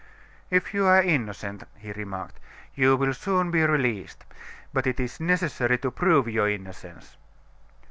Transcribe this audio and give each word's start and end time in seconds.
"If 0.49 0.73
you 0.73 0.87
are 0.87 0.99
innocent," 1.03 1.63
he 1.77 1.91
remarked, 1.91 2.39
"you 2.73 2.95
will 2.97 3.13
soon 3.13 3.51
be 3.51 3.61
released: 3.61 4.25
but 4.73 4.87
it 4.87 4.99
is 4.99 5.19
necessary 5.19 5.77
to 5.77 5.91
prove 5.91 6.27
your 6.27 6.49
innocence." 6.49 7.17